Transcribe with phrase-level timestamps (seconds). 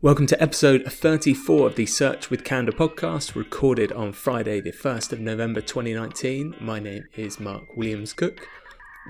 [0.00, 5.12] Welcome to episode 34 of the Search with Candour podcast, recorded on Friday, the 1st
[5.12, 6.54] of November 2019.
[6.60, 8.48] My name is Mark Williams Cook.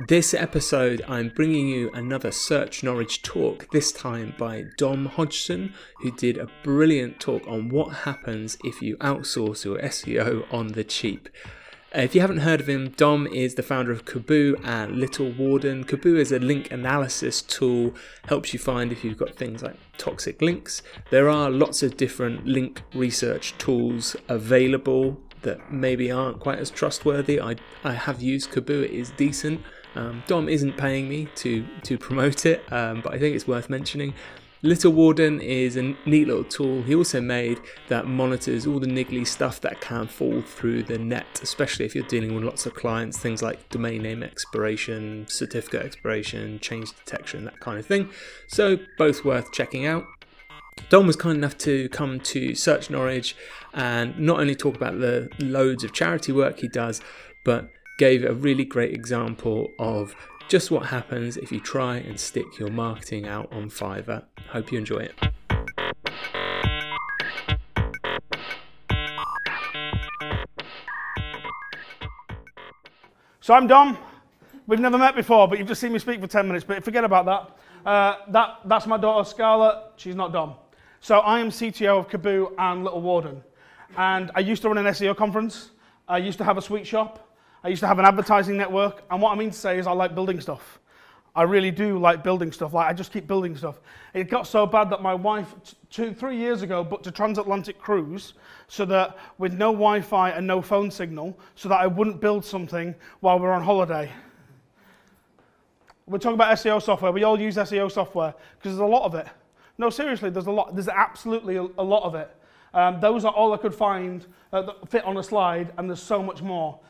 [0.07, 6.13] This episode, I'm bringing you another Search Norwich talk, this time by Dom Hodgson, who
[6.13, 11.29] did a brilliant talk on what happens if you outsource your SEO on the cheap.
[11.93, 15.33] Uh, if you haven't heard of him, Dom is the founder of Kerboo and Little
[15.33, 15.83] Warden.
[15.83, 17.93] Kerboo is a link analysis tool,
[18.29, 20.81] helps you find if you've got things like toxic links.
[21.11, 27.41] There are lots of different link research tools available that maybe aren't quite as trustworthy.
[27.41, 29.61] I, I have used Kerboo, it is decent.
[29.95, 33.69] Um, Dom isn't paying me to, to promote it, um, but I think it's worth
[33.71, 34.15] mentioning.
[34.63, 39.25] Little Warden is a neat little tool he also made that monitors all the niggly
[39.25, 43.19] stuff that can fall through the net, especially if you're dealing with lots of clients,
[43.19, 48.11] things like domain name expiration, certificate expiration, change detection, that kind of thing.
[48.49, 50.07] So, both worth checking out.
[50.89, 53.37] Dom was kind enough to come to Search Norwich
[53.75, 57.01] and not only talk about the loads of charity work he does,
[57.45, 60.15] but gave a really great example of
[60.49, 64.25] just what happens if you try and stick your marketing out on Fiverr.
[64.49, 65.15] Hope you enjoy it.
[73.41, 73.99] So I'm Dom.
[74.67, 77.05] We've never met before, but you've just seen me speak for 10 minutes, but forget
[77.05, 77.89] about that.
[77.89, 79.77] Uh, that that's my daughter Scarlett.
[79.97, 80.55] She's not Dom.
[81.01, 83.43] So I am CTO of Kerboo and Little Warden.
[83.97, 85.71] And I used to run an SEO conference.
[86.07, 87.28] I used to have a sweet shop.
[87.65, 89.93] I used to have an advertising network, and what I mean to say is I
[89.93, 90.79] like building stuff.
[91.35, 92.73] I really do like building stuff.
[92.73, 93.81] Like I just keep building stuff.
[94.15, 95.55] It got so bad that my wife,
[95.91, 98.35] two, three years ago, booked a transatlantic cruise
[98.67, 102.95] so that with no Wi-Fi and no phone signal, so that I wouldn't build something
[103.21, 104.11] while we're on holiday.
[106.07, 107.13] We're talking about SEO software.
[107.13, 109.27] We all use SEO software because there's a lot of it.
[109.77, 110.75] No, seriously, there's a lot.
[110.75, 112.35] There's absolutely a, a lot of it.
[112.75, 116.03] Um, those are all I could find uh, that fit on a slide, and there's
[116.03, 116.81] so much more.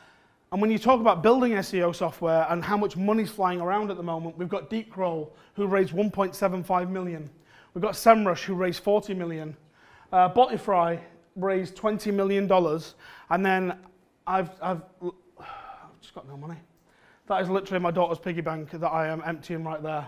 [0.51, 3.97] And when you talk about building SEO software and how much money's flying around at
[3.97, 7.29] the moment, we've got Deepcrawl, who raised 1.75 million.
[7.73, 9.55] We've got SEMrush, who raised 40 million.
[10.11, 10.99] Uh, Botify
[11.35, 12.95] raised 20 million dollars,
[13.29, 13.77] and then
[14.25, 15.45] I've, I've, I've
[16.01, 16.57] just got no money.
[17.27, 20.07] That is literally my daughter's piggy bank that I am emptying right there.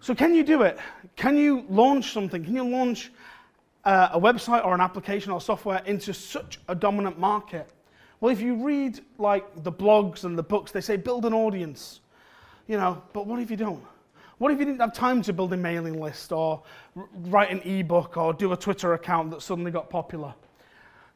[0.00, 0.76] So can you do it?
[1.14, 2.44] Can you launch something?
[2.44, 3.12] Can you launch
[3.84, 7.70] uh, a website or an application or software into such a dominant market?
[8.24, 12.00] Well, if you read like the blogs and the books, they say build an audience.
[12.66, 13.84] You know, but what if you don't?
[14.38, 16.62] What if you didn't have time to build a mailing list or
[16.94, 20.32] write an ebook or do a Twitter account that suddenly got popular?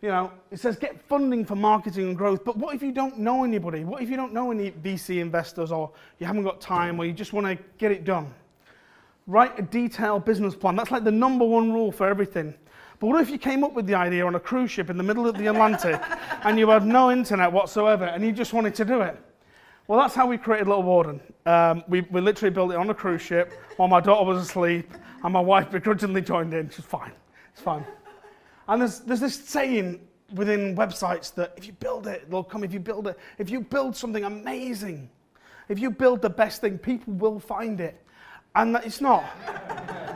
[0.02, 3.18] You know, it says get funding for marketing and growth, but what if you don't
[3.18, 3.84] know anybody?
[3.84, 7.14] What if you don't know any VC investors or you haven't got time or you
[7.14, 8.34] just want to get it done?
[9.26, 10.76] Write a detailed business plan.
[10.76, 12.52] That's like the number one rule for everything.
[13.00, 15.04] But what if you came up with the idea on a cruise ship in the
[15.04, 16.00] middle of the Atlantic
[16.42, 19.16] and you had no internet whatsoever and you just wanted to do it?
[19.86, 21.20] Well, that's how we created Little Warden.
[21.46, 24.92] Um, we, we literally built it on a cruise ship while my daughter was asleep
[25.22, 26.68] and my wife begrudgingly joined in.
[26.70, 27.12] She's fine.
[27.52, 27.84] It's fine.
[28.68, 30.00] And there's, there's this saying
[30.34, 32.64] within websites that if you build it, they'll come.
[32.64, 35.08] If you build it, if you build something amazing,
[35.68, 38.02] if you build the best thing, people will find it.
[38.54, 39.24] And it's not.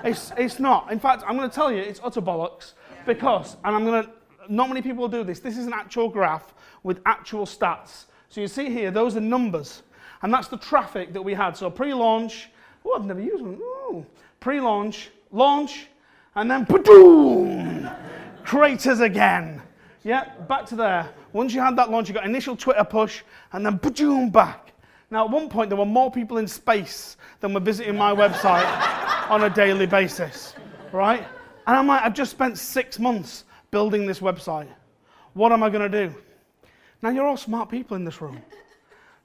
[0.04, 0.90] It's, it's not.
[0.90, 2.72] In fact, I'm going to tell you, it's utter bollocks
[3.06, 4.10] because, and I'm going to,
[4.48, 5.40] not many people will do this.
[5.40, 8.06] This is an actual graph with actual stats.
[8.28, 9.82] So you see here, those are numbers.
[10.22, 11.56] And that's the traffic that we had.
[11.56, 12.48] So pre-launch,
[12.84, 13.54] oh, I've never used one.
[13.54, 14.06] Ooh.
[14.40, 15.88] Pre-launch, launch,
[16.34, 17.88] and then boom,
[18.44, 19.60] craters again.
[20.02, 21.08] Yeah, back to there.
[21.32, 24.72] Once you had that launch, you got initial Twitter push, and then boom, back.
[25.10, 28.64] Now, at one point, there were more people in space than were visiting my website
[29.32, 30.54] on a daily basis,
[30.92, 31.26] right?
[31.66, 34.68] And I'm like, I've just spent six months building this website.
[35.32, 36.14] What am I going to do?
[37.00, 38.42] Now, you're all smart people in this room.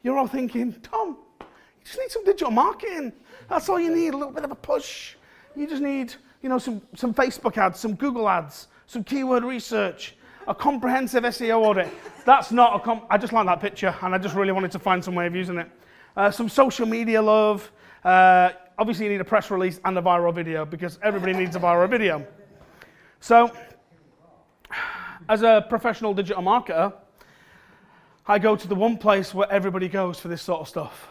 [0.04, 1.46] You're all thinking, Tom, you
[1.84, 3.12] just need some digital marketing.
[3.50, 5.16] That's all you need, a little bit of a push.
[5.58, 10.16] You just need, you know, some, some Facebook ads, some Google ads, some keyword research,
[10.48, 11.90] a comprehensive SEO audit.
[12.24, 14.80] That's not a com- I just like that picture, and I just really wanted to
[14.80, 15.70] find some way of using it.
[16.16, 17.70] Uh, some social media love,
[18.06, 21.60] uh, obviously you need a press release and a viral video because everybody needs a
[21.60, 22.26] viral video.
[23.20, 23.52] So,
[25.30, 26.94] as a professional digital marketer,
[28.28, 31.08] I go to the one place where everybody goes for this sort of stuff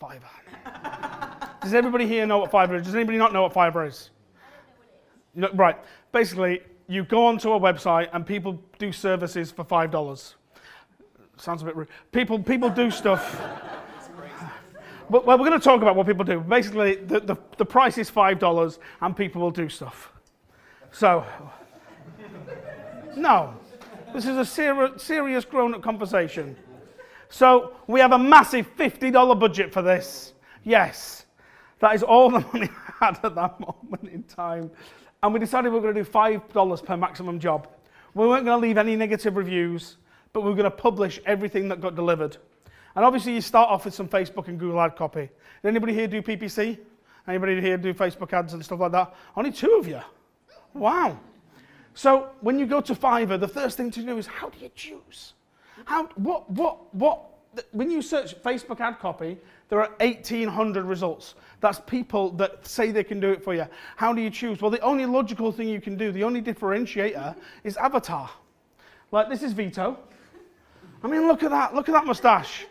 [0.00, 1.60] Fiverr.
[1.60, 2.84] Does everybody here know what Fiverr is?
[2.84, 4.10] Does anybody not know what Fiverr is?
[5.34, 5.76] Know, right.
[6.12, 10.36] Basically, you go onto a website and people do services for five dollars.
[11.36, 11.88] Sounds a bit rude.
[12.12, 13.40] People people do stuff.
[15.10, 16.40] Well, we're going to talk about what people do.
[16.40, 20.12] Basically, the, the, the price is five dollars, and people will do stuff.
[20.92, 21.24] So,
[23.16, 23.54] no,
[24.14, 26.56] this is a seri- serious grown-up conversation.
[27.28, 30.32] So we have a massive fifty dollar budget for this.
[30.62, 31.26] Yes,
[31.80, 34.70] that is all the money I had at that moment in time.
[35.22, 37.68] And we decided we were going to do $5 per maximum job.
[38.14, 39.96] We weren't going to leave any negative reviews,
[40.32, 42.36] but we were going to publish everything that got delivered.
[42.96, 45.28] And obviously, you start off with some Facebook and Google ad copy.
[45.62, 46.78] Did anybody here do PPC?
[47.26, 49.14] Anybody here do Facebook ads and stuff like that?
[49.36, 50.00] Only two of you.
[50.74, 51.18] Wow.
[51.94, 54.70] So when you go to Fiverr, the first thing to do is how do you
[54.74, 55.34] choose?
[55.84, 57.22] How, what, what, what,
[57.72, 59.38] when you search Facebook ad copy,
[59.68, 61.34] there are 1,800 results.
[61.60, 63.66] That's people that say they can do it for you.
[63.96, 64.60] How do you choose?
[64.60, 68.30] Well, the only logical thing you can do, the only differentiator, is avatar.
[69.10, 69.98] Like, this is Vito.
[71.04, 71.74] I mean, look at that.
[71.74, 72.64] Look at that mustache.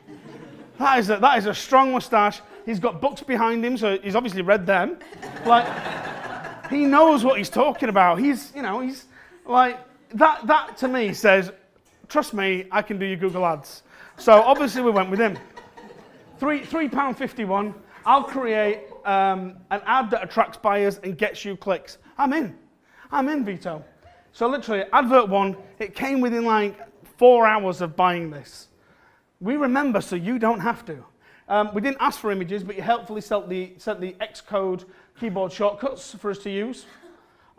[0.80, 2.42] That is a, that is a strong mustache.
[2.66, 4.98] He's got books behind him, so he's obviously read them.
[5.46, 5.68] Like,
[6.68, 8.20] he knows what he's talking about.
[8.20, 9.06] He's, you know, he's
[9.46, 9.78] like,
[10.16, 11.52] that, that to me says,
[12.08, 13.84] trust me, I can do your Google ads.
[14.18, 15.38] So obviously we went with him.
[16.40, 17.74] Three, £3.51.
[18.06, 22.00] I'll create um, an ad that attracts buyers and gets you clicks.
[22.18, 22.58] I'm in.
[23.12, 23.84] I'm in, Vito.
[24.32, 26.80] So literally, advert one, it came within like
[27.24, 28.68] four hours of buying this.
[29.40, 31.06] We remember, so you don't have to.
[31.48, 34.84] Um, we didn't ask for images, but you helpfully sent the, sent the Xcode
[35.18, 36.86] keyboard shortcuts for us to use.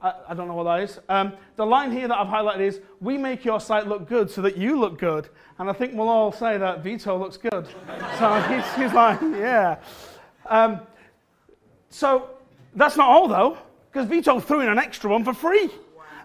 [0.02, 1.00] I, I don't know what that is.
[1.08, 4.42] Um, the line here that I've highlighted is, we make your site look good so
[4.42, 5.30] that you look good.
[5.58, 7.66] And I think we'll all say that Vito looks good.
[8.18, 9.78] so he's, he's like, yeah.
[10.44, 10.80] Um,
[11.88, 12.28] so
[12.74, 13.56] that's not all though,
[13.90, 15.70] because Vito threw in an extra one for free.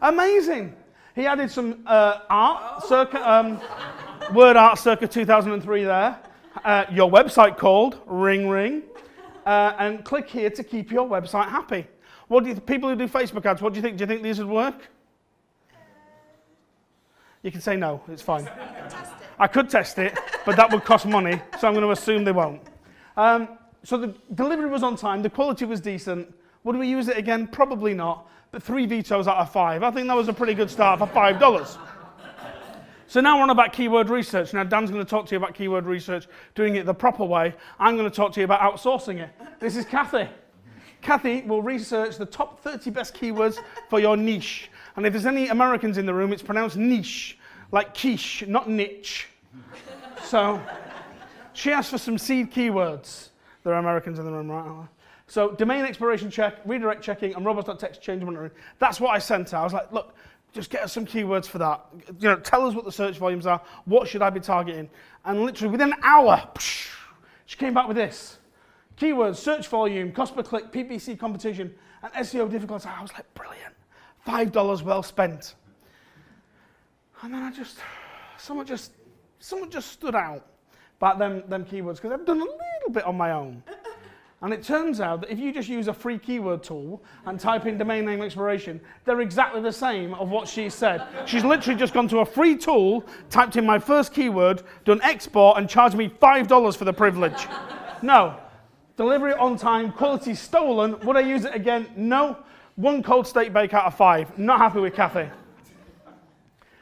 [0.02, 0.76] Amazing.
[1.20, 3.60] He added some uh, art, circa, um,
[4.34, 6.18] word art circa 2003 there.
[6.64, 8.84] Uh, your website called, ring ring.
[9.46, 11.86] Uh, and click here to keep your website happy.
[12.30, 13.98] What do you, people who do Facebook ads, what do you think?
[13.98, 14.90] Do you think these would work?
[17.44, 18.50] You can say no, it's fine.
[19.38, 22.32] I could test it, but that would cost money, so I'm going to assume they
[22.32, 22.62] won't.
[23.18, 26.34] Um, so the delivery was on time, the quality was decent.
[26.64, 27.46] Would we use it again?
[27.46, 28.30] Probably not.
[28.52, 29.84] But three Vitos out of five.
[29.84, 31.78] I think that was a pretty good start for five dollars.
[33.08, 34.54] So now we're on about keyword research.
[34.54, 37.56] Now Dan's going to talk to you about keyword research, doing it the proper way.
[37.80, 39.32] I'm going to talk to you about outsourcing it.
[39.60, 40.30] This is Kathy.
[41.02, 43.58] Kathy will research the top 30 best keywords
[43.90, 44.70] for your niche.
[44.96, 47.40] And if there's any Americans in the room, it's pronounced niche,
[47.72, 49.28] like quiche, not niche.
[50.24, 50.62] So
[51.54, 53.30] she asked for some seed keywords.
[53.64, 54.88] There are Americans in the room, right?
[55.30, 58.50] So domain expiration check, redirect checking, and robots.txt change monitoring.
[58.80, 59.60] That's what I sent her.
[59.60, 60.16] I was like, look,
[60.54, 61.86] just get us some keywords for that.
[62.20, 63.62] You know, tell us what the search volumes are.
[63.86, 64.90] What should I be targeting?
[65.26, 66.50] And literally within an hour,
[67.46, 68.40] she came back with this.
[68.98, 72.90] Keywords, search volume, cost per click, PPC competition, and SEO difficulty.
[72.90, 73.76] I was like, brilliant.
[74.28, 75.54] $5 well spent.
[77.22, 77.78] And then I just,
[78.38, 78.94] someone just,
[79.38, 80.44] someone just stood out
[80.98, 83.62] about them, them keywords because I've done a little bit on my own.
[84.42, 87.66] And it turns out that if you just use a free keyword tool and type
[87.66, 91.06] in domain name expiration, they're exactly the same of what she said.
[91.26, 95.58] She's literally just gone to a free tool, typed in my first keyword, done export,
[95.58, 97.48] and charged me $5 for the privilege.
[98.02, 98.38] No.
[98.96, 100.98] Delivery on time, quality stolen.
[101.02, 101.88] Would I use it again?
[101.98, 102.38] No.
[102.76, 104.38] One cold steak bake out of five.
[104.38, 105.30] Not happy with Kathy.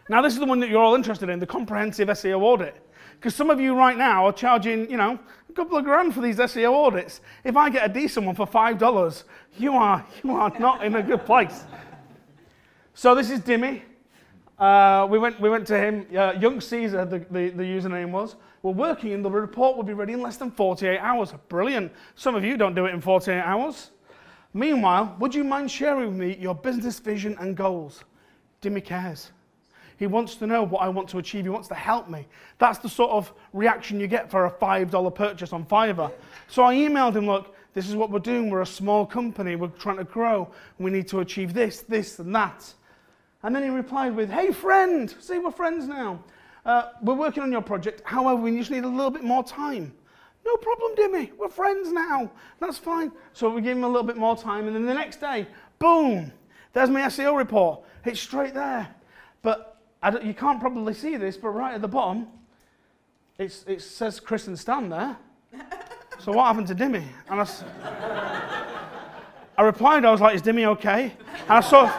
[0.10, 2.87] Now, this is the one that you're all interested in the comprehensive SEO audit.
[3.18, 5.20] Because some of you right now are charging, you know,
[5.50, 7.22] a couple of grand for these SEO audits.
[7.44, 9.24] If I get a decent one for $5,
[9.58, 11.64] you are, you are not in a good place.
[12.94, 13.82] So this is Dimmy.
[14.60, 18.36] Uh, we, went, we went to him, uh, Young Caesar, the, the, the username was.
[18.62, 21.34] We're working and the report will be ready in less than 48 hours.
[21.48, 21.92] Brilliant.
[22.16, 23.92] Some of you don't do it in 48 hours.
[24.54, 28.04] Meanwhile, would you mind sharing with me your business vision and goals?
[28.62, 29.32] Dimmy cares.
[29.98, 31.44] He wants to know what I want to achieve.
[31.44, 32.28] He wants to help me.
[32.60, 36.12] That's the sort of reaction you get for a $5 purchase on Fiverr.
[36.48, 38.50] So I emailed him, look, this is what we're doing.
[38.50, 39.56] We're a small company.
[39.56, 40.50] We're trying to grow.
[40.80, 42.74] We need to achieve this, this, and that.
[43.44, 46.24] And then he replied with, hey, friend, see, we're friends now.
[46.66, 48.02] Uh, we're working on your project.
[48.04, 49.94] However, we just need a little bit more time.
[50.46, 51.32] No problem, Dimmy.
[51.38, 52.32] We're friends now.
[52.60, 53.12] That's fine.
[53.34, 54.68] So we gave him a little bit more time.
[54.68, 56.32] And then the next day, boom,
[56.74, 57.82] there's my SEO report.
[58.06, 58.88] It's straight there.
[59.42, 59.77] But
[60.24, 62.28] you can't probably see this, but right at the bottom,
[63.38, 65.16] it says Chris and Stan there.
[66.20, 67.04] so what happened to Dimmy?
[67.30, 67.48] And I,
[69.58, 71.14] I replied, I was like, is Dimmy okay?
[71.44, 71.92] And I saw,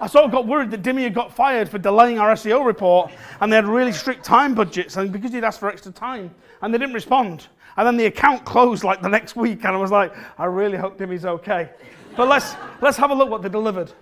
[0.00, 3.12] I sort of got worried that Dimmy had got fired for delaying our SEO report
[3.40, 6.32] and they had really strict time budgets and because he'd asked for extra time
[6.62, 7.48] and they didn't respond.
[7.76, 10.76] And then the account closed like the next week and I was like, I really
[10.76, 11.70] hope Dimmy's okay.
[12.16, 13.92] But let's, let's have a look what they delivered.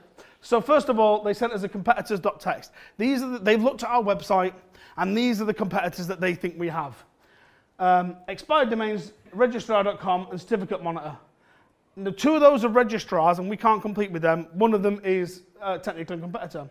[0.43, 2.71] So first of all, they sent us a competitors.txt.
[2.99, 4.53] These are the, they've looked at our website
[4.97, 7.03] and these are the competitors that they think we have.
[7.79, 11.17] Um, expired domains, registrar.com and certificate monitor.
[11.97, 14.49] The two of those are registrars and we can't compete with them.
[14.53, 16.69] One of them is uh, technically a competitor.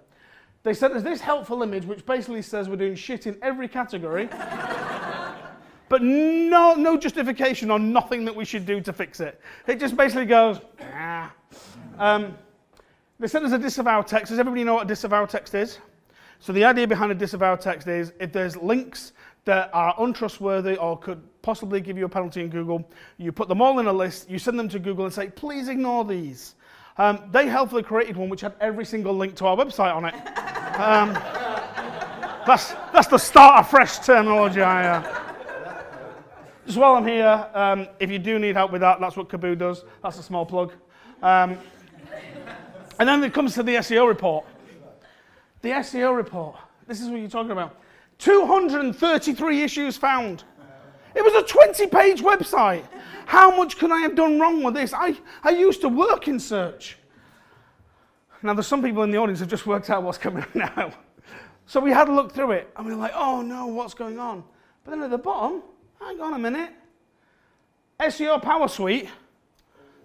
[0.64, 4.28] They sent us this helpful image which basically says we're doing shit in every category,
[5.90, 9.40] but no, no justification or nothing that we should do to fix it.
[9.66, 10.60] It just basically goes,
[10.94, 11.34] ah.
[11.98, 12.36] Um,
[13.22, 14.32] they sent us a disavow text.
[14.32, 15.78] Does everybody know what a disavow text is?
[16.40, 19.14] So the idea behind a disavow text is if there's links
[19.46, 22.90] that are untrustworthy or could possibly give you a penalty in Google.
[23.18, 25.68] You put them all in a list, you send them to Google and say, please
[25.68, 26.56] ignore these.
[26.98, 30.16] Um, they helpfully created one which had every single link to our website on it.
[30.80, 31.14] Um,
[32.48, 34.62] that's, that's the start of fresh terminology.
[34.62, 35.34] I, uh,
[36.66, 39.58] just while I'm here, um, if you do need help with that, that's what Kerboo
[39.58, 39.84] does.
[40.02, 40.74] That's a small plug.
[41.22, 41.58] Um,
[43.00, 44.46] and then it comes to the SEO report.
[45.62, 46.56] The SEO report.
[46.88, 47.78] This is what you're talking about.
[48.18, 50.44] 233 issues found.
[51.16, 52.86] It was a 20 page website.
[53.26, 54.94] How much could I have done wrong with this?
[54.94, 56.98] I, I used to work in search.
[58.44, 60.56] Now, there's some people in the audience who have just worked out what's coming up
[60.56, 60.94] now.
[61.68, 64.20] So we had a look through it and we were like, oh no, what's going
[64.20, 64.44] on?
[64.84, 65.62] But then at the bottom,
[66.00, 66.72] hang on a minute.
[68.00, 69.08] SEO Power Suite.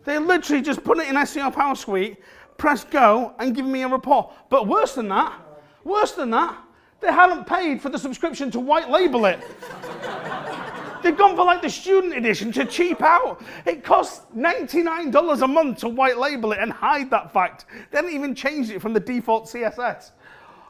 [0.05, 2.19] They literally just put it in SEO Power Suite,
[2.59, 4.33] press go, and give me a report.
[4.49, 5.41] But worse than that,
[5.85, 6.59] worse than that,
[7.01, 9.41] they hadn't paid for the subscription to white label it.
[11.03, 13.41] They've gone for like the student edition to cheap out.
[13.65, 17.67] It costs $99 a month to white label it and hide that fact.
[17.91, 20.13] They didn't even change it from the default CSS.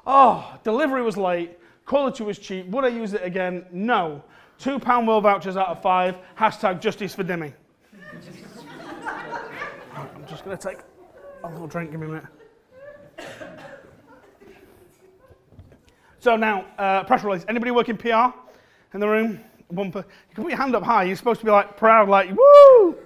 [0.07, 2.67] Oh, delivery was late, quality was cheap.
[2.67, 3.65] Would I use it again?
[3.73, 4.23] No.
[4.59, 6.19] Two pound world vouchers out of five.
[6.39, 7.53] Hashtag justice for Demi.
[9.95, 10.79] I'm just going to take
[11.45, 11.91] a little drink.
[11.91, 12.25] Give me a minute.
[16.19, 17.45] So now, uh, press release.
[17.49, 18.33] Anybody working PR
[18.95, 19.41] in the room?
[19.69, 21.05] One per, you can put your hand up high.
[21.05, 22.97] You're supposed to be like proud, like woo.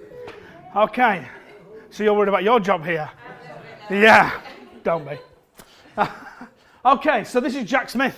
[0.75, 1.27] Okay.
[1.89, 3.09] So you're worried about your job here?
[3.89, 4.41] Yeah.
[4.83, 5.17] Don't be.
[6.85, 7.23] okay.
[7.23, 8.17] So this is Jack Smith.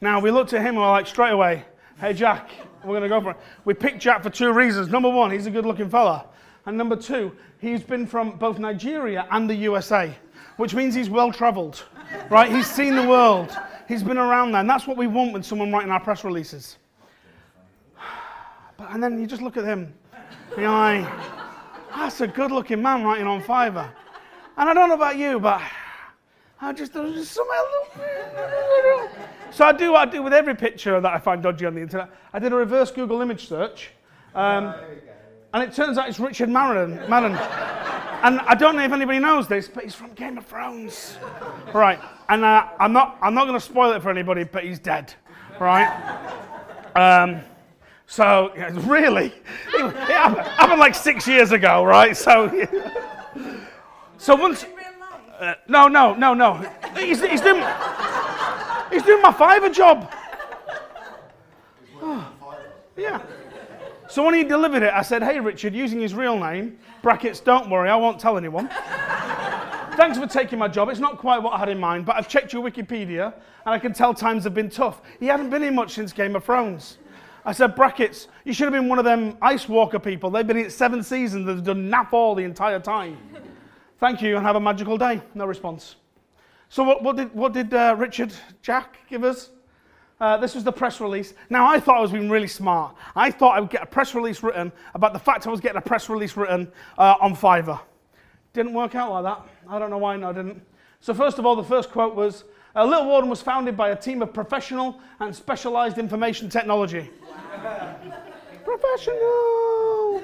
[0.00, 1.64] Now we looked at him and we're like straight away,
[1.98, 2.50] hey Jack,
[2.84, 3.38] we're going to go for it.
[3.64, 4.88] We picked Jack for two reasons.
[4.88, 6.26] Number one, he's a good-looking fella,
[6.66, 10.14] and number two, he's been from both Nigeria and the USA,
[10.56, 11.84] which means he's well-travelled,
[12.30, 12.50] right?
[12.50, 13.56] He's seen the world.
[13.86, 16.78] He's been around there, and that's what we want when someone writing our press releases.
[18.76, 19.94] But, and then you just look at him,
[20.56, 21.06] you're like,
[21.94, 23.88] that's a good looking man writing on Fiverr.
[24.56, 25.62] And I don't know about you, but
[26.60, 27.34] I just, just
[29.50, 31.82] So I do what I do with every picture that I find dodgy on the
[31.82, 32.10] internet.
[32.32, 33.90] I did a reverse Google image search,
[34.34, 34.74] um,
[35.54, 36.96] and it turns out it's Richard Madden.
[37.08, 37.32] Madden.
[38.24, 41.16] And I don't know if anybody knows this, but he's from Game of Thrones.
[41.72, 42.00] Right.
[42.28, 45.14] And uh, I'm not, I'm not going to spoil it for anybody, but he's dead.
[45.60, 45.86] Right.
[46.96, 47.40] Um,
[48.06, 52.16] so, yeah, really, it, it happened, happened, like six years ago, right?
[52.16, 52.66] So,
[54.18, 54.66] so once.
[55.38, 56.54] Uh, no, no, no, no.
[56.96, 57.62] He's, he's, doing,
[58.90, 60.12] he's doing my Fiverr job.
[62.00, 62.32] Oh,
[62.96, 63.20] yeah.
[64.14, 67.68] So when he delivered it, I said, hey, Richard, using his real name, brackets, don't
[67.68, 68.68] worry, I won't tell anyone.
[69.96, 70.88] Thanks for taking my job.
[70.88, 73.80] It's not quite what I had in mind, but I've checked your Wikipedia and I
[73.80, 75.02] can tell times have been tough.
[75.18, 76.98] He hadn't been in much since Game of Thrones.
[77.44, 80.30] I said, brackets, you should have been one of them Ice Walker people.
[80.30, 83.18] They've been in seven seasons, they've done nap all the entire time.
[83.98, 85.22] Thank you and have a magical day.
[85.34, 85.96] No response.
[86.68, 89.50] So, what, what did, what did uh, Richard Jack give us?
[90.24, 91.34] Uh, this was the press release.
[91.50, 92.94] Now, I thought I was being really smart.
[93.14, 95.76] I thought I would get a press release written about the fact I was getting
[95.76, 97.78] a press release written uh, on Fiverr.
[98.54, 99.46] Didn't work out like that.
[99.68, 100.62] I don't know why, no, I didn't.
[101.00, 103.96] So, first of all, the first quote was uh, Little Warden was founded by a
[103.96, 107.10] team of professional and specialized information technology.
[108.64, 110.22] professional!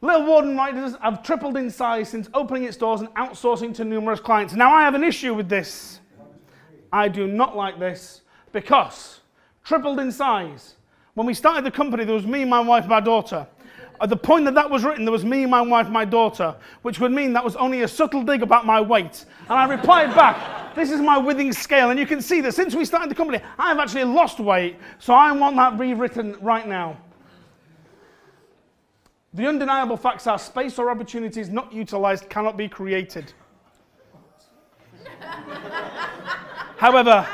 [0.00, 4.20] Little Warden Writers have tripled in size since opening its doors and outsourcing to numerous
[4.20, 4.54] clients.
[4.54, 6.00] Now, I have an issue with this.
[6.90, 8.21] I do not like this
[8.52, 9.20] because
[9.64, 10.74] tripled in size.
[11.14, 13.46] When we started the company, there was me, my wife, my daughter.
[14.00, 16.98] At the point that that was written, there was me, my wife, my daughter, which
[16.98, 19.26] would mean that was only a subtle dig about my weight.
[19.42, 21.90] And I replied back, this is my withing scale.
[21.90, 24.76] And you can see that since we started the company, I've actually lost weight.
[24.98, 26.98] So I want that rewritten right now.
[29.34, 33.32] The undeniable facts are space or opportunities not utilized cannot be created.
[36.76, 37.26] However,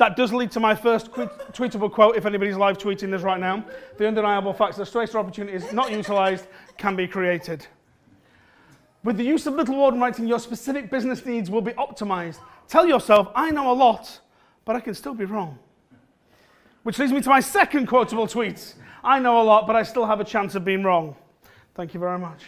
[0.00, 3.38] that does lead to my first tweet- tweetable quote if anybody's live tweeting this right
[3.38, 3.62] now.
[3.98, 7.66] The undeniable fact that or opportunities not utilised can be created.
[9.04, 12.38] With the use of little word writing, your specific business needs will be optimized.
[12.66, 14.20] Tell yourself, I know a lot,
[14.64, 15.58] but I can still be wrong.
[16.82, 18.74] Which leads me to my second quotable tweet.
[19.04, 21.14] I know a lot, but I still have a chance of being wrong.
[21.74, 22.42] Thank you very much.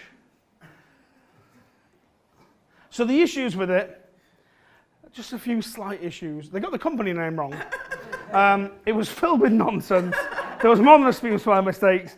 [2.89, 4.02] So the issues with it,
[5.13, 6.49] just a few slight issues.
[6.49, 7.55] They got the company name wrong.
[8.33, 10.17] Um, it was filled with nonsense.
[10.63, 12.17] There was more than a few small mistakes,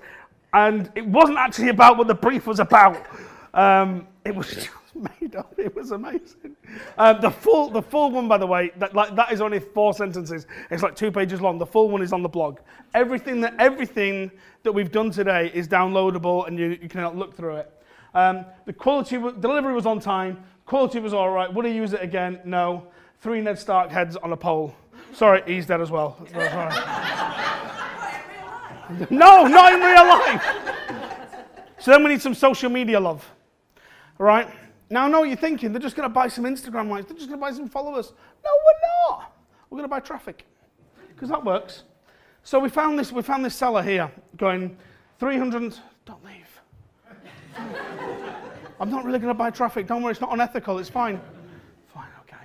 [0.52, 3.04] and it wasn't actually about what the brief was about.
[3.52, 5.52] Um, it was just made up.
[5.58, 6.54] It was amazing.
[6.98, 9.92] Um, the full, the full one, by the way, that, like, that is only four
[9.92, 10.46] sentences.
[10.70, 11.58] It's like two pages long.
[11.58, 12.60] The full one is on the blog.
[12.94, 14.30] Everything that everything
[14.62, 17.72] that we've done today is downloadable, and you, you can look through it.
[18.14, 20.44] Um, the quality, delivery was on time.
[20.66, 21.52] Quality was all right.
[21.52, 22.40] Would I use it again?
[22.44, 22.86] No.
[23.20, 24.74] Three Ned Stark heads on a pole.
[25.12, 26.16] Sorry, he's dead as well.
[26.34, 26.70] Right.
[29.10, 30.44] no, not in real life.
[31.78, 33.28] So then we need some social media love.
[34.18, 34.48] Right?
[34.90, 35.72] Now I know what you're thinking.
[35.72, 37.06] They're just going to buy some Instagram likes.
[37.06, 38.12] They're just going to buy some followers.
[38.44, 39.32] No, we're not.
[39.70, 40.46] We're going to buy traffic
[41.08, 41.84] because that works.
[42.42, 43.10] So we found this.
[43.10, 44.76] We found this seller here going
[45.18, 45.76] 300.
[46.04, 46.60] Don't leave.
[48.80, 49.86] I'm not really going to buy traffic.
[49.86, 50.12] Don't worry.
[50.12, 50.78] It's not unethical.
[50.78, 51.20] It's fine.
[51.92, 52.08] Fine.
[52.22, 52.44] Okay.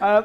[0.00, 0.22] Uh,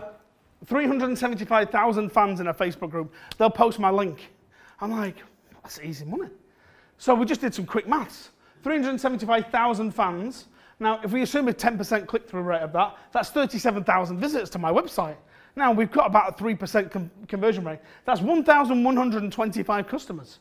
[0.65, 3.13] 375,000 fans in a Facebook group.
[3.38, 4.31] They'll post my link.
[4.79, 5.17] I'm like,
[5.62, 6.29] that's easy money.
[6.98, 8.29] So we just did some quick maths.
[8.63, 10.48] 375,000 fans.
[10.79, 14.60] Now, if we assume a 10% click through rate of that, that's 37,000 visitors to
[14.60, 15.15] my website.
[15.55, 17.79] Now, we've got about a 3% com- conversion rate.
[18.05, 20.39] That's 1,125 customers.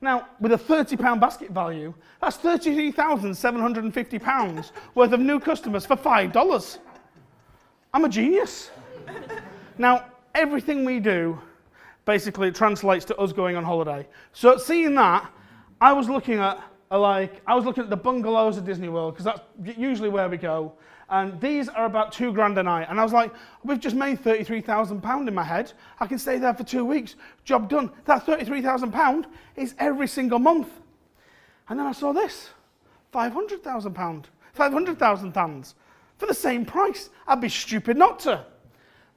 [0.00, 1.92] Now, with a £30 basket value,
[2.22, 6.78] that's £33,750 worth of new customers for $5.
[7.92, 8.70] I'm a genius.
[9.78, 11.38] now, everything we do
[12.06, 14.06] basically translates to us going on holiday.
[14.32, 15.30] So, seeing that,
[15.80, 19.24] I was looking at like I was looking at the bungalows at Disney World because
[19.24, 20.72] that's usually where we go,
[21.10, 22.86] and these are about two grand a night.
[22.88, 23.32] And I was like,
[23.64, 25.72] we've just made thirty-three thousand pound in my head.
[25.98, 27.16] I can stay there for two weeks.
[27.44, 27.90] Job done.
[28.04, 30.68] That thirty-three thousand pound is every single month.
[31.68, 32.50] And then I saw this,
[33.10, 35.74] five hundred thousand pound, five hundred thousand pounds
[36.18, 37.10] for the same price.
[37.26, 38.44] I'd be stupid not to.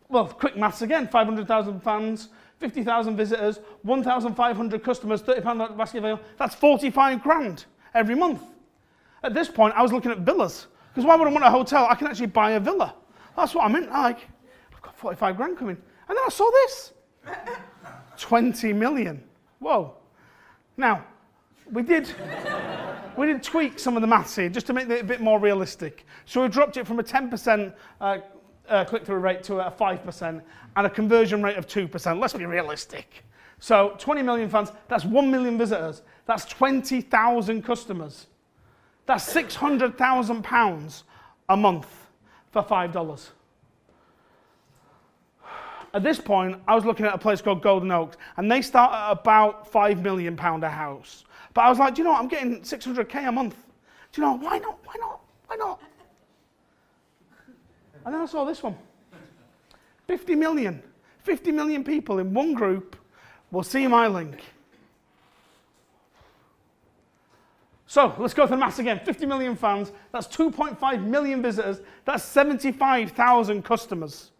[0.09, 2.29] Well, quick maths again: five hundred thousand fans.
[2.59, 6.17] 50,000 visitors, 1,500 customers, 30 pound basket value.
[6.37, 8.41] That's 45 grand every month.
[9.21, 11.87] At this point, I was looking at villas because why would I want a hotel?
[11.89, 12.93] I can actually buy a villa.
[13.35, 13.89] That's what I meant.
[13.89, 14.19] Like,
[14.73, 16.93] I've got 45 grand coming, and then I saw this,
[18.17, 19.23] 20 million.
[19.59, 19.95] Whoa!
[20.77, 21.05] Now,
[21.71, 22.13] we did.
[23.15, 25.39] We did tweak some of the maths here just to make it a bit more
[25.39, 26.05] realistic.
[26.25, 28.17] So we dropped it from a 10% uh,
[28.67, 30.41] uh, click-through rate to a 5%
[30.75, 32.19] and a conversion rate of 2%.
[32.19, 33.23] Let's be realistic.
[33.59, 36.01] So 20 million fans, that's 1 million visitors.
[36.25, 38.27] That's 20,000 customers.
[39.05, 41.03] That's 600,000 pounds
[41.49, 41.87] a month
[42.51, 43.29] for $5.
[45.93, 48.93] At this point, I was looking at a place called Golden Oaks, and they start
[48.93, 51.23] at about £5 million a house.
[51.53, 52.21] But I was like, do you know what?
[52.21, 53.55] I'm getting 600k a month.
[54.11, 54.79] Do you know, why not?
[54.85, 55.21] Why not?
[55.47, 55.79] Why not?
[58.05, 58.75] And then I saw this one
[60.07, 60.81] 50 million.
[61.23, 62.97] 50 million people in one group
[63.51, 64.41] will see my link.
[67.93, 72.23] So let's go through the maths again 50 million fans, that's 2.5 million visitors, that's
[72.23, 74.31] 75,000 customers.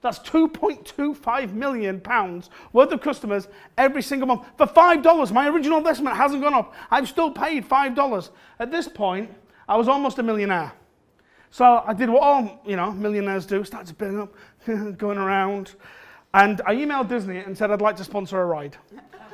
[0.00, 5.32] That's 2.25 million pounds worth of customers every single month for $5.
[5.32, 6.72] My original investment hasn't gone up.
[6.92, 8.30] I've still paid $5.
[8.60, 9.28] At this point,
[9.68, 10.72] I was almost a millionaire.
[11.50, 15.74] So I did what all you know millionaires do, started to build up, going around,
[16.34, 18.76] and I emailed Disney and said I'd like to sponsor a ride,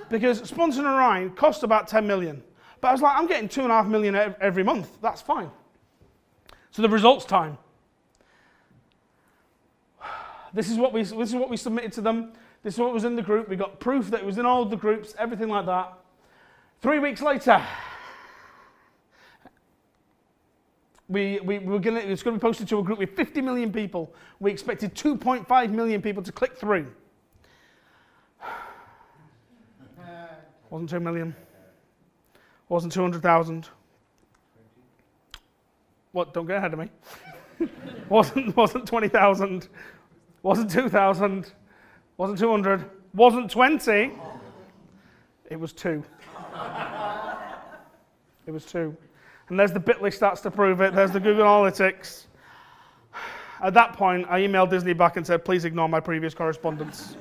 [0.09, 2.43] because sponsoring a ride costs about 10 million.
[2.81, 4.89] But I was like, I'm getting two and a half million every month.
[5.01, 5.51] That's fine.
[6.71, 7.59] So the results time.
[10.53, 12.33] This is what we this is what we submitted to them.
[12.63, 13.49] This is what was in the group.
[13.49, 15.93] We got proof that it was in all the groups, everything like that.
[16.81, 17.63] Three weeks later,
[21.09, 23.41] we, we, we were gonna, it's going to be posted to a group with 50
[23.41, 24.13] million people.
[24.41, 26.87] We expected 2.5 million people to click through.
[30.71, 31.35] Wasn't 2 million.
[32.69, 33.69] Wasn't 200,000.
[36.13, 36.35] What?
[36.35, 36.91] Don't get ahead of me.
[38.09, 39.69] wasn't, wasn't 20,000.
[40.43, 41.53] Wasn't 2,000.
[42.17, 42.85] Wasn't 200.
[43.15, 44.13] Wasn't 20.
[45.51, 46.03] It was 2.
[48.47, 48.97] It was 2.
[49.49, 50.95] And there's the Bitly stats to prove it.
[50.95, 52.27] There's the Google Analytics.
[53.63, 57.17] At that point, I emailed Disney back and said, please ignore my previous correspondence.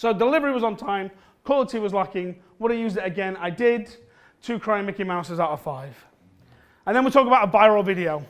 [0.00, 1.10] So delivery was on time,
[1.44, 2.34] quality was lacking.
[2.58, 3.36] Would I use it again?
[3.36, 3.94] I did.
[4.40, 5.94] Two crying Mickey Mouses out of five.
[6.86, 8.24] And then we talk about a viral video.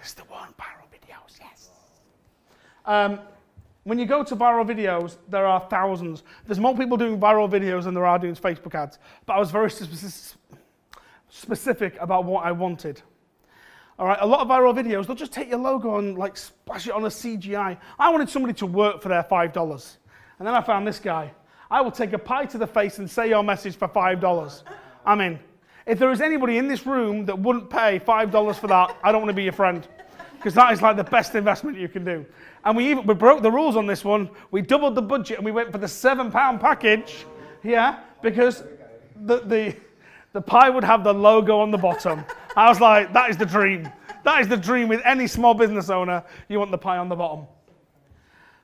[0.00, 1.70] It's the one viral videos, yes.
[2.84, 3.20] Um,
[3.84, 6.24] when you go to viral videos, there are thousands.
[6.46, 8.98] There's more people doing viral videos than there are doing Facebook ads.
[9.24, 9.70] But I was very
[11.28, 13.02] specific about what I wanted.
[14.00, 16.88] All right, a lot of viral videos, they'll just take your logo and like splash
[16.88, 17.78] it on a CGI.
[18.00, 19.96] I wanted somebody to work for their $5.
[20.38, 21.32] And then I found this guy.
[21.70, 24.62] I will take a pie to the face and say your message for $5.
[25.04, 25.38] I'm in.
[25.86, 29.20] If there is anybody in this room that wouldn't pay $5 for that, I don't
[29.22, 29.86] want to be your friend.
[30.36, 32.26] Because that is like the best investment you can do.
[32.64, 34.28] And we even we broke the rules on this one.
[34.50, 37.24] We doubled the budget and we went for the seven pound package.
[37.62, 38.64] Yeah, because
[39.24, 39.76] the, the,
[40.32, 42.24] the pie would have the logo on the bottom.
[42.56, 43.88] I was like, that is the dream.
[44.24, 46.24] That is the dream with any small business owner.
[46.48, 47.46] You want the pie on the bottom.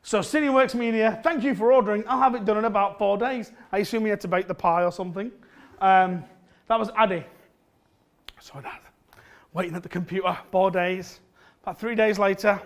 [0.05, 2.03] So Cineworks Media, thank you for ordering.
[2.09, 3.53] I'll have it done in about four days.
[3.71, 5.31] I assume you had to bake the pie or something.
[5.81, 6.25] Um,
[6.67, 7.25] that was Addy.
[8.41, 8.83] So that,
[9.53, 11.21] waiting at the computer, four days.
[11.63, 12.61] About three days later,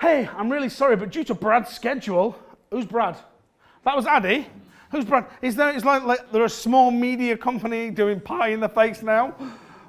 [0.00, 2.38] hey, I'm really sorry, but due to Brad's schedule,
[2.70, 3.16] who's Brad?
[3.84, 4.46] That was Addy.
[4.92, 5.26] Who's Brad?
[5.42, 9.02] Is there, it's like, like they're a small media company doing pie in the face
[9.02, 9.34] now,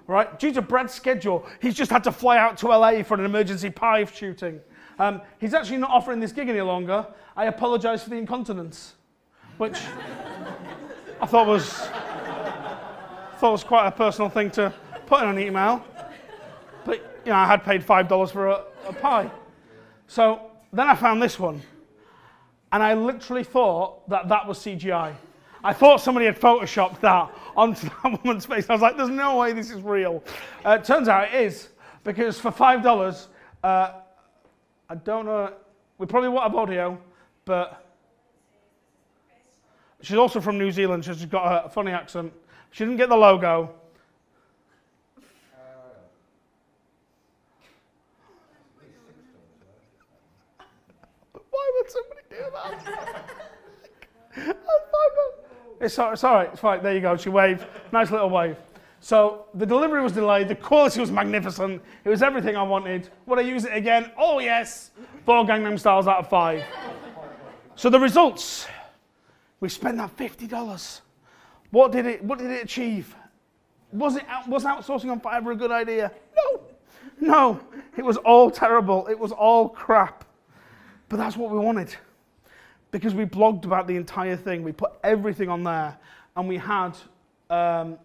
[0.08, 0.39] right?
[0.39, 3.69] Due to Brad's schedule, he's just had to fly out to LA for an emergency
[3.69, 4.60] pie shooting.
[4.99, 7.06] Um, he's actually not offering this gig any longer.
[7.36, 8.93] I apologize for the incontinence,
[9.58, 9.77] which
[11.21, 11.69] I thought was,
[13.38, 14.73] thought was quite a personal thing to
[15.06, 15.84] put in an email.
[16.86, 19.32] But, you know, I had paid $5 for a, a pie.
[20.08, 21.62] So then I found this one.
[22.71, 25.15] And I literally thought that that was CGI.
[25.63, 28.69] I thought somebody had photoshopped that onto that woman's face.
[28.69, 30.23] I was like, there's no way this is real.
[30.65, 31.69] Uh, it turns out it is,
[32.03, 33.27] because for $5,
[33.63, 33.91] uh,
[34.89, 35.54] I don't know,
[35.98, 36.98] we probably won't have audio,
[37.46, 37.86] but
[40.02, 42.34] she's also from New Zealand, she's got a funny accent.
[42.72, 43.74] She didn't get the logo.
[51.50, 53.24] Why would somebody do that?
[55.80, 56.82] it's, it's all right, it's fine.
[56.82, 57.15] There you go.
[57.15, 57.65] She waved.
[57.91, 58.58] Nice little wave.
[59.04, 60.48] So the delivery was delayed.
[60.48, 61.82] The quality was magnificent.
[62.06, 63.10] It was everything I wanted.
[63.26, 64.10] Would I use it again?
[64.18, 64.92] Oh, yes.
[65.26, 66.63] Four Gangnam Styles out of five.
[67.76, 68.66] So the results.
[69.60, 71.02] We spent that $50.
[71.72, 73.13] What did it, what did it achieve?
[73.92, 76.10] Was, it, was outsourcing on Fiverr a good idea?
[76.38, 76.62] No.
[77.20, 77.60] No.
[77.98, 79.08] It was all terrible.
[79.08, 80.24] It was all crap.
[81.10, 81.94] But that's what we wanted.
[82.92, 84.63] Because we blogged about the entire thing.
[84.63, 85.98] We put everything on there.
[86.38, 86.94] And we had,
[87.50, 87.98] um,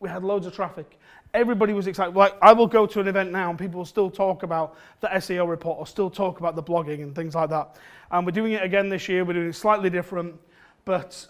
[0.00, 0.98] we had loads of traffic.
[1.34, 2.14] Everybody was excited.
[2.14, 5.08] Like, I will go to an event now and people will still talk about the
[5.08, 7.76] SEO report or still talk about the blogging and things like that.
[8.10, 9.24] And we're doing it again this year.
[9.24, 10.38] We're doing it slightly different.
[10.84, 11.26] But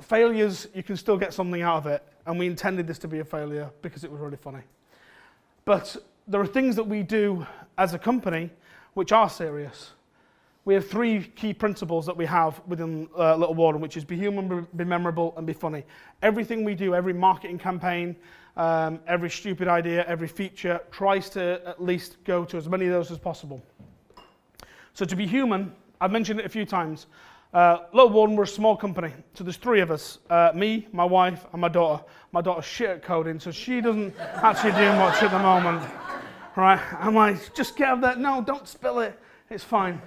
[0.00, 2.02] failures, you can still get something out of it.
[2.26, 4.62] And we intended this to be a failure because it was really funny.
[5.64, 7.46] But there are things that we do
[7.78, 8.50] as a company
[8.94, 9.92] which are serious
[10.68, 14.18] we have three key principles that we have within uh, Little Warden, which is be
[14.18, 15.82] human, be memorable, and be funny.
[16.20, 18.14] Everything we do, every marketing campaign,
[18.58, 22.92] um, every stupid idea, every feature, tries to at least go to as many of
[22.92, 23.64] those as possible.
[24.92, 27.06] So to be human, I've mentioned it a few times.
[27.54, 31.06] Uh, Little Warden, we're a small company, so there's three of us, uh, me, my
[31.06, 32.04] wife, and my daughter.
[32.32, 35.90] My daughter's shit at coding, so she doesn't actually do much at the moment.
[36.56, 36.78] Right?
[36.98, 38.16] I'm like, just get out of there.
[38.16, 39.18] No, don't spill it.
[39.48, 40.02] It's fine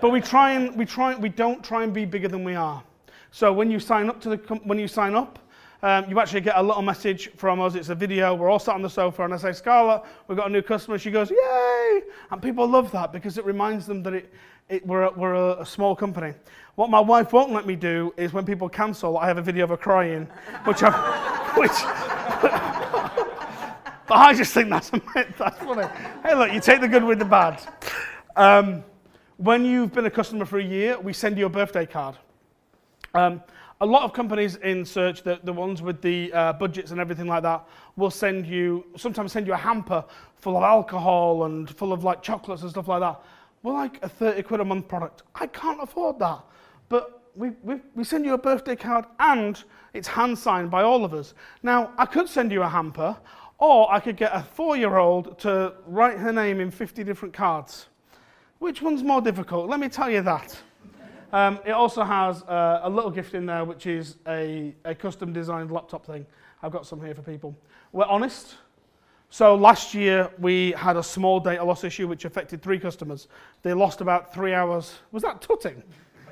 [0.00, 2.82] but we try and we try we don't try and be bigger than we are.
[3.30, 5.38] So when you sign up to the when you sign up,
[5.82, 7.74] um, you actually get a little message from us.
[7.74, 8.34] It's a video.
[8.34, 10.98] We're all sat on the sofa, and I say, "Scarlett, we've got a new customer."
[10.98, 14.32] She goes, "Yay!" And people love that because it reminds them that it,
[14.68, 16.34] it we're, a, we're a, a, small company.
[16.74, 19.64] What my wife won't let me do is when people cancel, I have a video
[19.64, 20.26] of her crying,
[20.64, 21.70] which I, which.
[24.08, 24.90] but I just think that's,
[25.38, 25.86] that's funny.
[26.22, 27.60] Hey, look, you take the good with the bad.
[28.36, 28.84] Um,
[29.38, 32.16] when you've been a customer for a year, we send you a birthday card.
[33.14, 33.40] Um,
[33.80, 37.28] a lot of companies in search, the, the ones with the uh, budgets and everything
[37.28, 41.92] like that, will send you, sometimes send you a hamper full of alcohol and full
[41.92, 43.20] of like chocolates and stuff like that.
[43.62, 45.22] We're like a 30 quid a month product.
[45.36, 46.40] I can't afford that.
[46.88, 49.62] But we, we, we send you a birthday card and
[49.94, 51.34] it's hand signed by all of us.
[51.62, 53.16] Now, I could send you a hamper,
[53.58, 57.32] or I could get a four year old to write her name in 50 different
[57.32, 57.86] cards.
[58.58, 59.68] Which one's more difficult?
[59.68, 60.58] Let me tell you that.
[61.32, 65.32] Um, it also has uh, a little gift in there, which is a, a custom
[65.32, 66.26] designed laptop thing.
[66.62, 67.56] I've got some here for people.
[67.92, 68.56] We're honest.
[69.30, 73.28] So last year we had a small data loss issue which affected three customers.
[73.62, 74.94] They lost about three hours.
[75.12, 75.82] Was that tutting?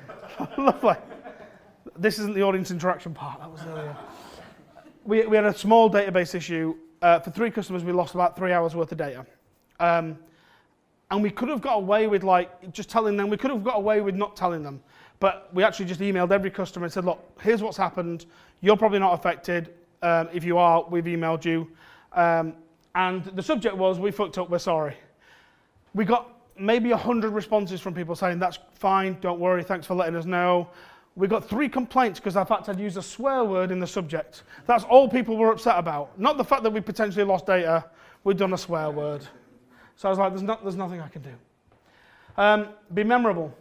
[0.57, 0.95] Lovely.
[1.97, 3.39] This isn't the audience interaction part.
[3.39, 3.95] That was earlier.
[5.03, 6.75] We, we had a small database issue.
[7.01, 9.25] Uh, for three customers, we lost about three hours worth of data.
[9.79, 10.17] Um,
[11.09, 13.77] and we could have got away with like just telling them, we could have got
[13.77, 14.81] away with not telling them.
[15.19, 18.25] But we actually just emailed every customer and said, look, here's what's happened.
[18.61, 19.73] You're probably not affected.
[20.01, 21.67] Um, if you are, we've emailed you.
[22.13, 22.53] Um,
[22.93, 24.95] and the subject was, we fucked up, we're sorry.
[25.93, 30.15] We got maybe 100 responses from people saying, that's fine, don't worry, thanks for letting
[30.15, 30.69] us know.
[31.15, 34.43] We got three complaints because I fact I'd used a swear word in the subject.
[34.67, 36.19] That's all people were upset about.
[36.19, 37.85] Not the fact that we potentially lost data,
[38.23, 39.25] we'd done a swear word.
[39.97, 41.33] So I was like, there's, there's nothing I can do.
[42.37, 43.53] Um, be memorable.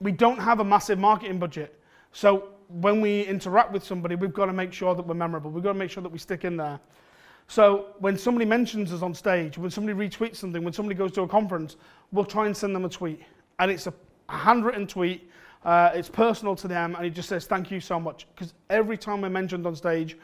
[0.00, 1.78] We don't have a massive marketing budget.
[2.10, 5.50] So when we interact with somebody, we've got to make sure that we're memorable.
[5.50, 6.80] We've got to make sure that we stick in there.
[7.48, 11.22] So when somebody mentions us on stage, when somebody retweets something, when somebody goes to
[11.22, 11.76] a conference,
[12.12, 13.20] we'll try and send them a tweet.
[13.58, 13.92] And it's a
[14.28, 15.30] handwritten tweet.
[15.64, 18.26] Uh, it's personal to them, and it just says, thank you so much.
[18.34, 20.16] Because every time we're mentioned on stage,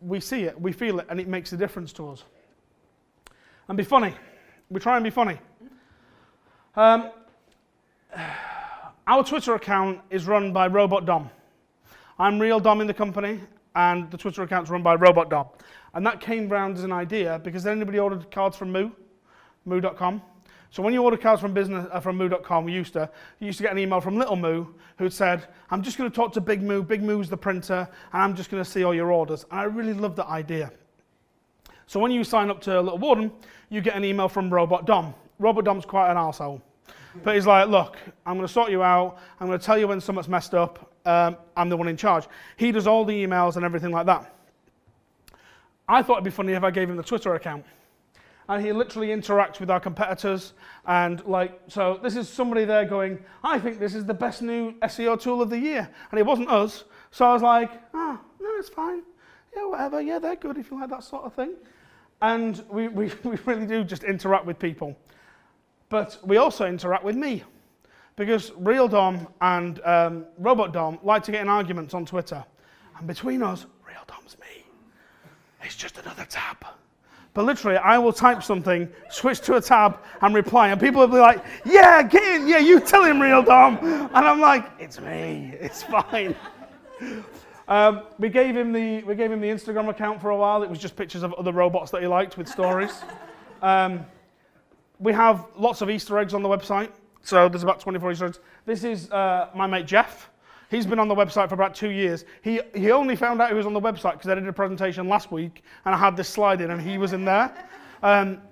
[0.00, 2.24] we see it, we feel it, and it makes a difference to us.
[3.68, 4.14] And be funny.
[4.70, 5.38] We try and be funny.
[6.76, 7.10] Um,
[9.06, 11.30] our Twitter account is run by Robot Dom.
[12.18, 13.40] I'm real Dom in the company,
[13.74, 15.48] and the Twitter account's run by Robot Dom.
[15.94, 18.90] And that came round as an idea because then anybody ordered cards from Moo,
[19.64, 20.22] moo.com.
[20.70, 23.58] So when you order cards from business uh, from moo.com, we used to you used
[23.58, 24.66] to get an email from Little Moo
[24.98, 26.82] who said, "I'm just going to talk to Big Moo.
[26.82, 29.64] Big Moo's the printer, and I'm just going to see all your orders." And I
[29.64, 30.72] really love that idea.
[31.86, 33.32] So when you sign up to Little Warden,
[33.68, 35.14] you get an email from Robot Dom.
[35.38, 36.60] Robot Dom's quite an arsehole.
[37.22, 39.18] But he's like, look, I'm going to sort you out.
[39.38, 40.90] I'm going to tell you when something's messed up.
[41.04, 42.26] Um, I'm the one in charge.
[42.56, 44.34] He does all the emails and everything like that.
[45.88, 47.64] I thought it'd be funny if I gave him the Twitter account.
[48.48, 50.54] And he literally interacts with our competitors.
[50.86, 54.72] And like, so this is somebody there going, I think this is the best new
[54.80, 55.88] SEO tool of the year.
[56.10, 56.84] And it wasn't us.
[57.10, 59.02] So I was like, ah, oh, no, it's fine.
[59.54, 60.00] Yeah, whatever.
[60.00, 61.54] Yeah, they're good if you like that sort of thing.
[62.22, 64.96] And we, we, we really do just interact with people.
[65.88, 67.42] But we also interact with me.
[68.16, 72.44] Because Real Dom and um, Robot Dom like to get in arguments on Twitter.
[72.96, 74.64] And between us, Real Dom's me.
[75.62, 76.64] It's just another tab.
[77.32, 80.68] But literally, I will type something, switch to a tab, and reply.
[80.68, 82.46] And people will be like, yeah, get in.
[82.46, 83.78] Yeah, you tell him, Real Dom.
[83.78, 85.52] And I'm like, it's me.
[85.60, 86.36] It's fine.
[87.66, 90.62] Um, we, gave him the, we gave him the Instagram account for a while.
[90.62, 93.02] It was just pictures of other robots that he liked with stories.
[93.62, 94.04] Um,
[94.98, 96.90] we have lots of Easter eggs on the website.
[97.22, 98.40] So there's about 24 Easter eggs.
[98.66, 100.28] This is uh, my mate Jeff.
[100.70, 102.24] He's been on the website for about two years.
[102.42, 105.08] He, he only found out he was on the website because I did a presentation
[105.08, 107.54] last week and I had this slide in and he was in there.
[108.02, 108.42] Um,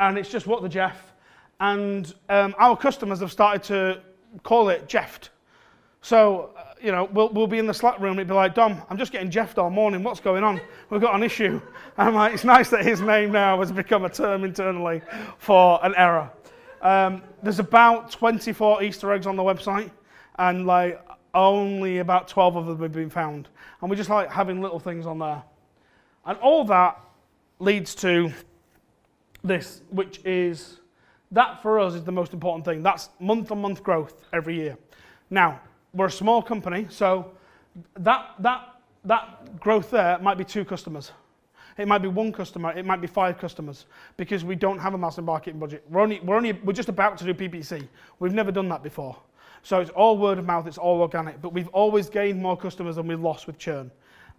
[0.00, 1.12] and it's just what the Jeff.
[1.60, 4.00] And um, our customers have started to
[4.42, 5.30] call it Jeffed.
[6.00, 8.18] So, uh, you know, we'll, we'll be in the Slack room.
[8.18, 10.02] It'd be like, Dom, I'm just getting Jeffed all morning.
[10.02, 10.60] What's going on?
[10.90, 11.60] We've got an issue.
[11.96, 15.00] And I'm like, it's nice that his name now has become a term internally
[15.38, 16.30] for an error.
[16.82, 19.90] Um, there's about 24 Easter eggs on the website,
[20.38, 23.48] and like only about 12 of them have been found.
[23.80, 25.42] And we just like having little things on there.
[26.26, 27.00] And all that
[27.60, 28.30] leads to
[29.42, 30.80] this, which is
[31.30, 32.82] that for us is the most important thing.
[32.82, 34.76] That's month on month growth every year.
[35.30, 35.60] Now,
[35.94, 37.32] we're a small company, so
[37.98, 41.12] that, that, that growth there might be two customers.
[41.76, 44.98] It might be one customer, it might be five customers, because we don't have a
[44.98, 45.84] massive marketing budget.
[45.88, 47.88] We're, only, we're, only, we're just about to do PPC.
[48.20, 49.16] We've never done that before.
[49.62, 52.96] So it's all word of mouth, it's all organic, but we've always gained more customers
[52.96, 53.90] than we've lost with churn.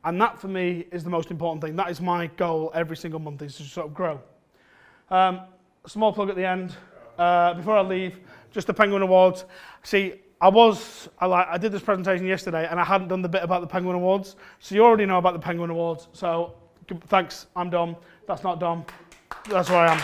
[0.03, 1.75] And that for me is the most important thing.
[1.75, 4.21] That is my goal every single month is to sort of grow.
[5.09, 5.41] Um,
[5.87, 6.75] small plug at the end.
[7.17, 8.19] Uh, before I leave,
[8.51, 9.45] just the Penguin Awards.
[9.83, 13.27] See, I was, I, like, I did this presentation yesterday and I hadn't done the
[13.27, 14.35] bit about the Penguin Awards.
[14.59, 16.07] So you already know about the Penguin Awards.
[16.13, 16.53] So
[17.07, 17.95] thanks, I'm Dom.
[18.27, 18.85] That's not Dom.
[19.49, 20.01] That's where I am.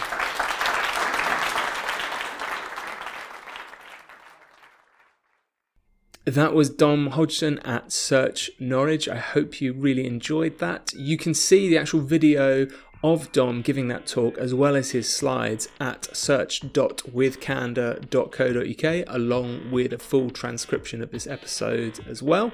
[6.25, 9.07] That was Dom Hodgson at Search Norwich.
[9.07, 10.91] I hope you really enjoyed that.
[10.93, 12.65] You can see the actual video
[13.03, 19.97] of Dom giving that talk as well as his slides at search.withcandour.co.uk along with a
[19.97, 22.51] full transcription of this episode as well.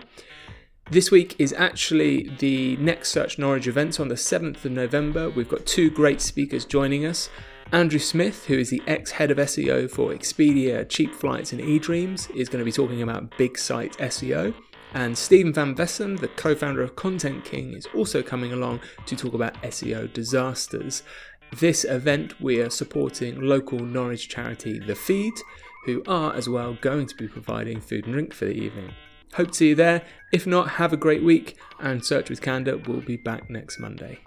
[0.90, 5.30] This week is actually the next Search Norwich event on the 7th of November.
[5.30, 7.30] We've got two great speakers joining us.
[7.74, 12.34] Andrew Smith, who is the ex head of SEO for Expedia, Cheap Flights, and eDreams,
[12.34, 14.54] is going to be talking about big site SEO.
[14.98, 19.16] And Steven Van Vessum, the co founder of Content King, is also coming along to
[19.16, 21.04] talk about SEO disasters.
[21.56, 25.36] This event, we are supporting local Norwich charity The Feed,
[25.86, 28.92] who are as well going to be providing food and drink for the evening.
[29.36, 30.02] Hope to see you there.
[30.34, 34.18] If not, have a great week, and Search with Candour will be back next Monday.